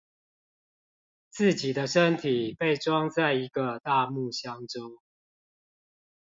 [1.29, 4.97] 自己的身體被裝在一個大木箱中